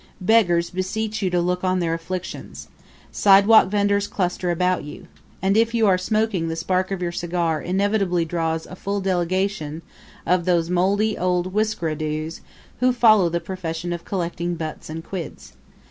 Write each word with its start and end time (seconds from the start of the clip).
Beggars 0.19 0.71
beseech 0.71 1.21
you 1.21 1.29
to 1.29 1.39
look 1.39 1.63
on 1.63 1.77
their 1.77 1.93
afflictions. 1.93 2.69
Sidewalk 3.11 3.67
venders 3.67 4.07
cluster 4.07 4.49
about 4.49 4.83
you. 4.83 5.05
And 5.43 5.55
if 5.55 5.75
you 5.75 5.85
are 5.85 5.99
smoking 5.99 6.47
the 6.47 6.55
spark 6.55 6.89
of 6.89 7.03
your 7.03 7.11
cigar 7.11 7.61
inevitably 7.61 8.25
draws 8.25 8.65
a 8.65 8.75
full 8.75 8.99
delegation 8.99 9.83
of 10.25 10.45
those 10.45 10.71
moldy 10.71 11.19
old 11.19 11.53
whiskerados 11.53 12.39
who 12.79 12.91
follow 12.91 13.29
the 13.29 13.39
profession 13.39 13.93
of 13.93 14.03
collecting 14.03 14.55
butts 14.55 14.89
and 14.89 15.03
quids. 15.05 15.53